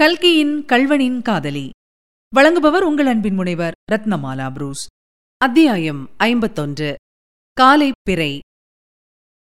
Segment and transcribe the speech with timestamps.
[0.00, 1.70] கல்கியின் கல்வனின் காதலி.
[2.36, 4.86] வழங்குபவர் உங்கள் அன்பின் முனைவர் ரத்னமாலா புரூஸ்.
[5.36, 6.94] அத்தியாயம் ஐம்பத்தொன்று.
[7.52, 8.38] காலை பிறை.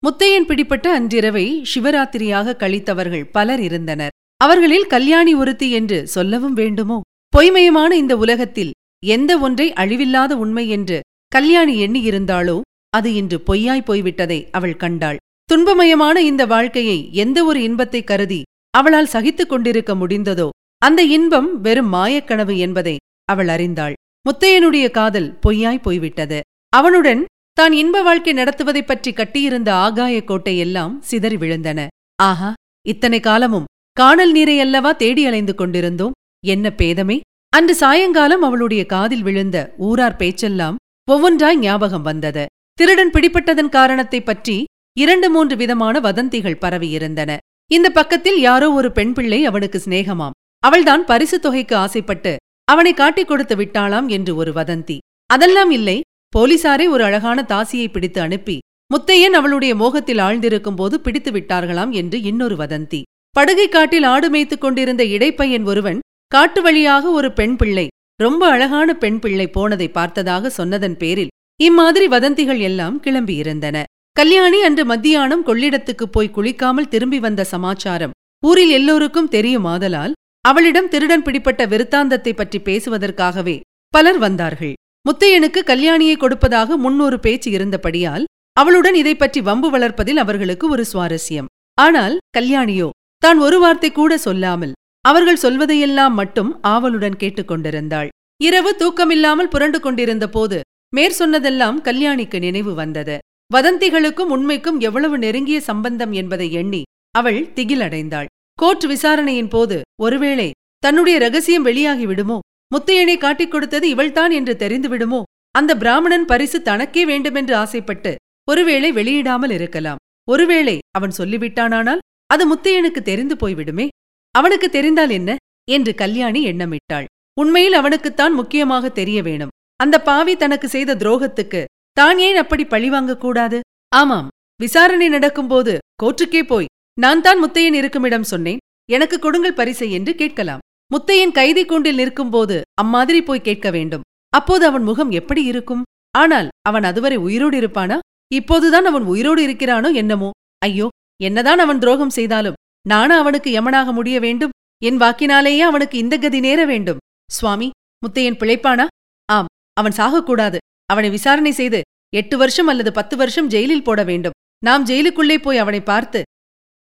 [0.03, 4.09] முத்தையன் பிடிப்பட்ட அன்றிரவை சிவராத்திரியாக கழித்தவர்கள் பலர் இருந்தனர்.
[4.37, 7.01] அவர்களில் கல்யாணி ஒருத்தி என்று சொல்லவும் வேண்டுமோ?
[7.37, 8.71] பொய்மயமான இந்த உலகத்தில்
[9.05, 15.17] எந்த ஒன்றை அழிவில்லாத உண்மை என்று கல்யாணி எண்ணியிருந்தாளோ அது இன்று பொய்யாய் போய்விட்டதை அவள் கண்டாள்.
[15.53, 20.49] துன்பமயமான இந்த வாழ்க்கையை எந்த ஒரு இன்பத்தை கருதி அவளால் சகித்துக் கொண்டிருக்க முடிந்ததோ?
[20.77, 23.93] அந்த இன்பம் வெறும் மாயக்கனவு என்பதை அவள் அறிந்தாள்.
[24.29, 26.39] முத்தையனுடைய காதல் பொய்யாய் போய்விட்டது.
[26.69, 31.87] அவனுடன் தான் இன்ப வாழ்க்கை நடத்துவதைப் பற்றி கட்டியிருந்த ஆகாய கோட்டை எல்லாம் சிதறி விழுந்தன.
[32.15, 32.53] ஆஹா
[32.87, 36.11] இத்தனை காலமும் காணல் நீரை அல்லவா தேடி அலைந்து கொண்டிருந்தோம்?
[36.45, 37.19] என்ன பேதமே?
[37.49, 40.75] அன்று சாயங்காலம் அவளுடைய காதில் விழுந்த ஊரார் பேச்செல்லாம்
[41.11, 42.45] ஒவ்வொன்றாய் ஞாபகம் வந்தது.
[42.73, 44.65] திருடன் பிடிப்பட்டதன் காரணத்தைப் பற்றி
[44.97, 47.37] இரண்டு மூன்று விதமான வதந்திகள் பரவியிருந்தன.
[47.71, 50.35] இந்த பக்கத்தில் யாரோ ஒரு பெண் பிள்ளை அவனுக்கு சிநேகமாம்.
[50.63, 54.97] அவள்தான் பரிசு தொகைக்கு ஆசைப்பட்டு அவனை காட்டிக் கொடுத்து விட்டாளாம் என்று ஒரு வதந்தி.
[55.29, 56.01] அதெல்லாம் இல்லை
[56.35, 58.57] போலீசாரே ஒரு அழகான தாசியை பிடித்து அனுப்பி
[58.91, 63.01] முத்தையன் அவளுடைய மோகத்தில் ஆழ்ந்திருக்கும் போது பிடித்து விட்டார்களாம் என்று இன்னொரு வதந்தி.
[63.35, 67.87] படுகை காட்டில் ஆடு மேய்த்துக் கொண்டிருந்த இடைப்பையன் ஒருவன் காட்டு வழியாக ஒரு பெண் பிள்ளை
[68.21, 73.77] ரொம்ப அழகான பெண் பிள்ளை போனதை பார்த்ததாக சொன்னதன் பேரில் இம்மாதிரி வதந்திகள் எல்லாம் கிளம்பியிருந்தன.
[74.17, 78.13] கல்யாணி அன்று மத்தியானம் கொள்ளிடத்துக்குப் போய் குளிக்காமல் திரும்பி வந்த சமாச்சாரம்.
[78.43, 80.13] ஊரில் எல்லோருக்கும் தெரியுமாதலால்
[80.45, 83.55] அவளிடம் திருடன் பிடிப்பட்ட விருத்தாந்தத்தை பற்றி பேசுவதற்காகவே
[83.93, 84.73] பலர் வந்தார்கள்.
[85.05, 88.25] முத்தையனுக்கு கல்யாணியை கொடுப்பதாக முன்னொரு பேச்சு இருந்தபடியால்
[88.57, 91.51] அவளுடன் இதை பற்றி வம்பு வளர்ப்பதில் அவர்களுக்கு ஒரு சுவாரஸ்யம்.
[91.77, 92.89] ஆனால் கல்யாணியோ
[93.23, 100.57] தான் ஒரு வார்த்தை கூட சொல்லாமல் அவர்கள் சொல்வதையெல்லாம் மட்டும் ஆவலுடன் கேட்டுக்கொண்டிருந்தாள் இரவு தூக்கமில்லாமல் புரண்டு கொண்டிருந்த போது
[100.95, 103.15] மேற் சொன்னதெல்லாம் கல்யாணிக்கு நினைவு வந்தது.
[103.53, 106.81] வதந்திகளுக்கும் உண்மைக்கும் எவ்வளவு நெருங்கிய சம்பந்தம் என்பதை எண்ணி
[107.11, 108.25] அவள் திகிலடைந்தாள்.
[108.53, 112.39] கோர்ட் விசாரணையின் போது ஒருவேளை தன்னுடைய ரகசியம் வெளியாகி விடுமோ?
[112.75, 115.23] முத்தையனை காட்டிக் கொடுத்தது இவள்தான் என்று தெரிந்து விடுமோ?
[115.51, 118.15] அந்த பிராமணன் பரிசு தனக்கே வேண்டுமென்று ஆசைப்பட்டு
[118.47, 120.01] ஒருவேளை வெளியிடாமல் இருக்கலாம்.
[120.29, 123.87] ஒருவேளை அவன் சொல்லிவிட்டானானால் அது முத்தையனுக்கு தெரிந்து போய்விடுமே?
[124.31, 125.35] அவனுக்கு தெரிந்தால் என்ன?
[125.69, 127.05] என்று கல்யாணி எண்ணமிட்டாள்.
[127.39, 129.53] உண்மையில் அவனுக்குத்தான் முக்கியமாக தெரிய வேணும்.
[129.75, 131.63] அந்த பாவி தனக்கு செய்த துரோகத்துக்கு
[131.99, 133.59] தான் ஏன் அப்படி பழிவாங்கக் கூடாது?
[133.95, 134.27] ஆமாம்
[134.59, 140.63] விசாரணை நடக்கும்போது கோர்ட்டுக்கே போய் நான் தான் முத்தையன் இருக்குமிடம் சொன்னேன் எனக்கு கொடுங்கள் பரிசை என்று கேட்கலாம்.
[140.91, 144.05] முத்தையன் கைதி கூண்டில் நிற்கும்போது அம்மாதிரி போய் கேட்க வேண்டும்.
[144.33, 145.83] அப்போது அவன் முகம் எப்படி இருக்கும்?
[146.17, 147.97] ஆனால் அவன் அதுவரை உயிரோடு இருப்பானா?
[148.33, 150.29] இப்போதுதான் அவன் உயிரோடு இருக்கிறானோ என்னமோ?
[150.65, 150.87] ஐயோ
[151.23, 154.55] என்னதான் அவன் துரோகம் செய்தாலும் நானா அவனுக்கு யமனாக முடிய வேண்டும்?
[154.85, 157.01] என் வாக்கினாலேயே அவனுக்கு இந்த கதி நேர வேண்டும்.
[157.31, 157.67] சுவாமி
[158.03, 158.85] முத்தையன் பிழைப்பானா?
[159.29, 160.57] ஆம் அவன் சாகக்கூடாது.
[160.93, 161.79] அவனை விசாரணை செய்து
[162.19, 164.35] எட்டு வருஷம் அல்லது பத்து வருஷம் ஜெயிலில் போட வேண்டும்.
[164.67, 166.19] நாம் ஜெயிலுக்குள்ளே போய் அவனை பார்த்து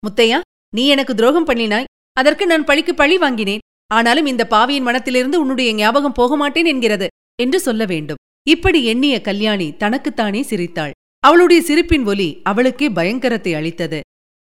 [0.03, 0.39] முத்தையா
[0.77, 1.89] நீ எனக்கு துரோகம் பண்ணினாய்.
[2.21, 3.65] அதற்கு நான் பழிக்கு பழி வாங்கினேன்.
[3.97, 7.07] ஆனாலும் இந்த பாவியின் மனத்திலிருந்து உன்னுடைய ஞாபகம் போக மாட்டேன் என்கிறது
[7.43, 8.21] என்று சொல்ல வேண்டும்.
[8.47, 10.95] இப்படி எண்ணிய கல்யாணி தனக்குத்தானே சிரித்தாள்.
[11.25, 13.99] அவளுடைய சிரிப்பின் ஒலி அவளுக்கே பயங்கரத்தை அளித்தது.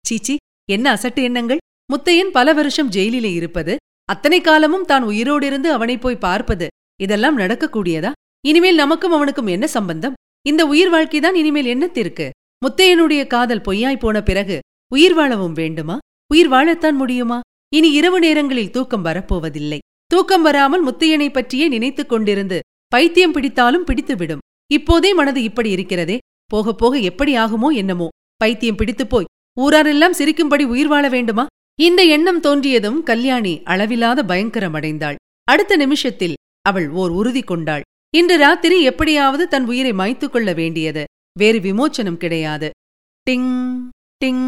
[0.04, 0.34] சீச்சி
[0.74, 1.62] என்ன அசட்டு எண்ணங்கள்?
[1.92, 3.74] முத்தையன் பல வருஷம் ஜெயிலிலே இருப்பது
[4.08, 6.66] அத்தனை காலமும் தான் உயிரோடிருந்து அவனை போய் பார்ப்பது
[7.00, 8.10] இதெல்லாம் நடக்கக்கூடியதா?
[8.48, 10.14] இனிமேல் நமக்கும் அவனுக்கும் என்ன சம்பந்தம்?
[10.46, 12.30] இந்த உயிர் வாழ்க்கைதான் இனிமேல் என்னத்திற்கு
[12.62, 14.58] முத்தையனுடைய காதல் பொய்யாய் போன பிறகு
[14.92, 15.98] உயிர் வாழவும் வேண்டுமா?
[16.32, 17.40] உயிர் வாழத்தான் முடியுமா?
[17.74, 19.78] இனி இரவு நேரங்களில் தூக்கம் வரப்போவதில்லை.
[20.06, 24.38] தூக்கம் வராமல் முத்தையனை பற்றியே நினைத்துக் கொண்டிருந்து பைத்தியம் பிடித்தாலும் பிடித்துவிடும்.
[24.72, 26.18] இப்போதே மனது இப்படி இருக்கிறதே?
[26.46, 28.08] போக போக எப்படி ஆகுமோ என்னமோ?
[28.36, 29.30] பைத்தியம் பிடித்துப் போய்
[29.60, 31.46] ஊராரெல்லாம் சிரிக்கும்படி உயிர் வாழ வேண்டுமா?
[31.80, 37.82] இந்த எண்ணம் தோன்றியதும் கல்யாணி அளவில்லாத பயங்கரமடைந்தாள் அடுத்த நிமிஷத்தில் அவள் ஓர் உறுதி கொண்டாள்.
[38.14, 41.04] இன்று ராத்திரி எப்படியாவது தன் உயிரை மாய்த்துக் கொள்ள வேண்டியது.
[41.38, 42.70] வேறு விமோச்சனம் கிடையாது.
[43.30, 43.50] டிங்
[44.24, 44.46] டிங்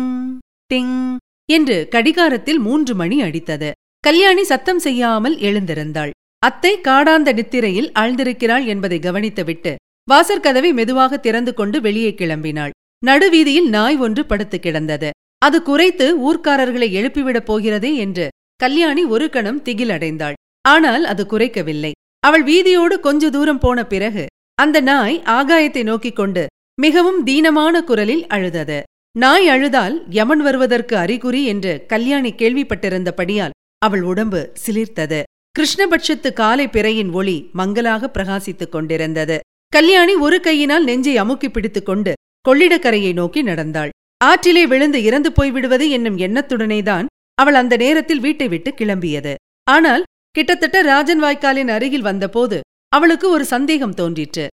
[0.74, 1.16] டிங்
[1.52, 3.70] என்று கடிகாரத்தில் மூன்று மணி அடித்தது.
[3.98, 6.10] கல்யாணி சத்தம் செய்யாமல் எழுந்திருந்தாள்.
[6.38, 9.74] அத்தை காடாந்த நித்திரையில் ஆழ்ந்திருக்கிறாள் என்பதை கவனித்துவிட்டு
[10.10, 12.70] வாசற்கதவை மெதுவாக திறந்து கொண்டு வெளியே கிளம்பினாள்.
[13.06, 15.10] நடுவீதியில் நாய் ஒன்று படுத்து கிடந்தது.
[15.38, 20.32] அது குறைத்து ஊர்க்காரர்களை எழுப்பிவிடப் போகிறதே என்று கல்யாணி ஒரு கணம் திகிலடைந்தாள்.
[20.68, 21.92] ஆனால் அது குறைக்கவில்லை.
[22.22, 24.24] அவள் வீதியோடு கொஞ்ச தூரம் போன பிறகு
[24.58, 26.42] அந்த நாய் ஆகாயத்தை நோக்கிக் கொண்டு
[26.78, 28.78] மிகவும் தீனமான குரலில் அழுதது.
[29.16, 35.20] நாய் அழுதால் யமன் வருவதற்கு அறிகுறி என்று கல்யாணி கேள்விப்பட்டிருந்தபடியால் அவள் உடம்பு சிலிர்த்தது.
[35.58, 39.38] கிருஷ்ணபட்சத்து காலை பிறையின் ஒளி மங்கலாக பிரகாசித்துக் கொண்டிருந்தது.
[39.72, 42.12] கல்யாணி ஒரு கையினால் நெஞ்சை அமுக்கி பிடித்துக் கொண்டு
[42.48, 43.90] கொள்ளிடக்கரையை நோக்கி நடந்தாள்.
[44.24, 49.34] ஆற்றிலே விழுந்து இறந்து போய்விடுவது என்னும் எண்ணத்துடனேதான் அவள் அந்த நேரத்தில் வீட்டை விட்டு கிளம்பியது.
[49.66, 50.02] ஆனால்
[50.34, 52.58] கிட்டத்தட்ட ராஜன் வாய்க்காலின் அருகில் வந்தபோது
[52.96, 54.44] அவளுக்கு ஒரு சந்தேகம் தோன்றிற்று.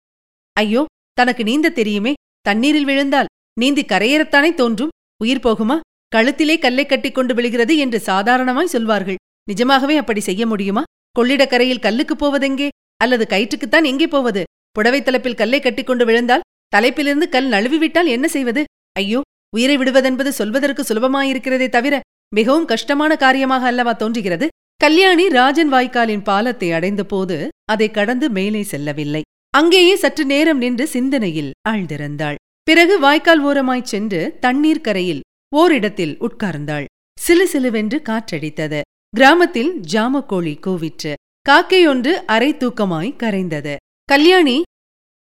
[0.58, 0.82] ஐயோ
[1.18, 2.14] தனக்கு நீந்த தெரியுமே
[2.48, 3.30] தண்ணீரில் விழுந்தால்
[3.62, 4.92] நீந்தி கரையேறத்தானே தோன்றும்?
[5.24, 5.78] உயிர் போகுமா?
[6.16, 9.20] கழுத்திலே கல்லை கட்டிக் கொண்டு விழுகிறது என்று சாதாரணமாய் சொல்வார்கள்.
[9.52, 10.84] நிஜமாகவே அப்படி செய்ய முடியுமா?
[11.16, 12.68] கொள்ளிடக்கரையில் கல்லுக்கு போவதெங்கே?
[13.04, 14.44] அல்லது கயிற்றுக்குத்தான் எங்கே போவது?
[14.78, 18.64] புடவை தலைப்பில் கல்லை கட்டிக்கொண்டு விழுந்தால் தலைப்பிலிருந்து கல் நழுவிவிட்டால் என்ன செய்வது?
[19.02, 19.20] ஐயோ
[19.56, 21.96] உயிரை விடுவதென்பது சொல்வதற்கு சுலபமாயிருக்கிறதே தவிர
[22.36, 24.48] மிகவும் கஷ்டமான காரியமாக அல்லவா தோன்றுகிறது?
[24.82, 29.22] கல்யாணி ராஜன் வாய்க்காலின் பாலத்தை அடைந்தபோது அதை கடந்து மேலே செல்லவில்லை.
[29.54, 32.38] அங்கேயே சற்று நேரம் நின்று சிந்தனையில் ஆழ்ந்திருந்தாள்.
[32.64, 35.22] பிறகு வாய்க்கால் ஓரமாய்ச் சென்று தண்ணீர் கரையில்
[35.56, 36.86] ஓரிடத்தில் உட்கார்ந்தாள்.
[37.20, 38.82] சிலு சிலுவென்று காற்றடித்தது.
[39.16, 41.14] கிராமத்தில் ஜாமக்கோழி கூவிற்று.
[41.46, 43.76] காக்கை ஒன்று அரை தூக்கமாய் கரைந்தது.
[44.10, 44.58] கல்யாணி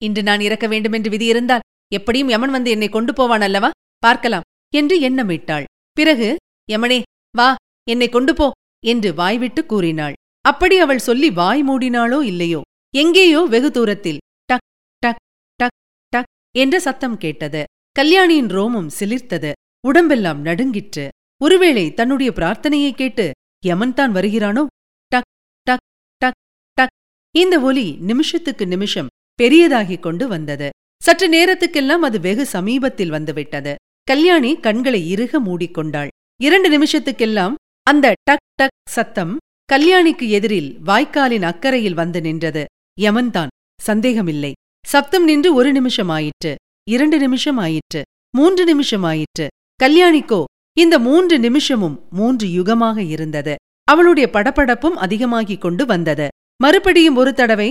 [0.03, 4.97] இன்று நான் இறக்க வேண்டுமென்று விதி இருந்தால் எப்படியும் யமன் வந்து என்னை கொண்டு போவான் அல்லவா பார்க்கலாம் என்று
[5.09, 5.69] எண்ணமிட்டாள்.
[5.93, 6.29] பிறகு
[6.73, 7.01] யமனே
[7.37, 7.49] வா
[7.89, 8.47] என்னை கொண்டு போ
[8.85, 10.13] என்று வாய்விட்டு கூறினாள்.
[10.41, 12.61] அப்படி அவள் சொல்லி வாய் மூடினாளோ இல்லையோ?
[12.95, 14.67] எங்கேயோ வெகு தூரத்தில் டக்
[14.99, 15.17] டக்
[15.57, 15.77] டக்
[16.09, 16.25] டக்
[16.57, 17.65] என்ற சத்தம் கேட்டது.
[17.93, 19.53] கல்யாணியின் ரோமம் சிலிர்த்தது.
[19.87, 21.09] உடம்பெல்லாம் நடுங்கிற்று.
[21.43, 23.33] ஒருவேளை தன்னுடைய பிரார்த்தனையை கேட்டு
[23.67, 24.67] யமன்தான் வருகிறானோ?
[25.09, 25.29] டக்
[25.63, 25.85] டக்
[26.17, 26.39] டக்
[26.73, 26.95] டக்.
[27.37, 29.07] இந்த ஒலி நிமிஷத்துக்கு நிமிஷம்
[29.43, 30.71] பெரியதாகிக் கொண்டு வந்தது.
[31.03, 33.75] சற்று நேரத்துக்கெல்லாம் அது வெகு சமீபத்தில் வந்துவிட்டது.
[34.03, 36.09] கல்யாணி கண்களை இறுக மூடிக்கொண்டாள்.
[36.41, 37.55] இரண்டு நிமிஷத்துக்கெல்லாம்
[37.87, 39.33] அந்த டக் டக் சத்தம்
[39.73, 42.63] கல்யாணிக்கு எதிரில் வாய்க்காலின் அக்கறையில் வந்து நின்றது.
[43.01, 44.53] யமன்தான் சந்தேகமில்லை.
[44.87, 46.53] சப்தம் நின்று ஒரு நிமிஷம் ஆயிற்று
[46.91, 48.01] இரண்டு நிமிஷம் ஆயிற்று
[48.31, 49.47] மூன்று நிமிஷம் ஆயிற்று
[49.81, 50.41] கல்யாணிக்கோ
[50.77, 53.55] இந்த மூன்று நிமிஷமும் மூன்று யுகமாக இருந்தது.
[53.89, 56.29] அவளுடைய படபடப்பும் அதிகமாகிக் கொண்டு வந்தது.
[56.63, 57.71] மறுபடியும் ஒரு தடவை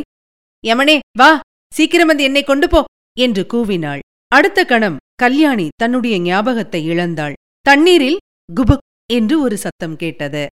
[0.64, 1.32] யமனே வா
[1.72, 2.82] சீக்கிரம் வந்து என்னை கொண்டு போ
[3.18, 4.04] என்று கூவினாள்.
[4.32, 7.38] அடுத்த கணம் கல்யாணி தன்னுடைய ஞாபகத்தை இழந்தாள்.
[7.66, 8.22] தண்ணீரில்
[8.54, 10.48] குபுக் என்று ஒரு சத்தம் கேட்டது.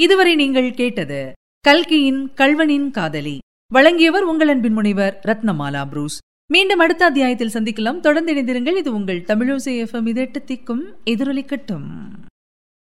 [0.00, 3.38] இதுவரை நீங்கள் கேட்டது கல்கியின் கல்வனின் காதலி.
[3.72, 6.18] வழங்கியவர் உங்கள் அன்பின் முனைவர் ரத்னமாலா புரூஸ்.
[6.52, 8.00] மீண்டும் அடுத்த அத்தியாயத்தில் சந்திக்கலாம்.
[8.00, 8.76] தொடர்ந்து இணைந்திருங்கள்.
[8.76, 11.88] இது உங்கள் தமிழோசை எஃப்எம் இதெட்டு திக்கும் எதிரொலிக்கட்டும்.